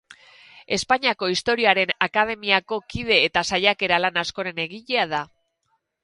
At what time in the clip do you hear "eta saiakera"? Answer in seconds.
3.25-3.99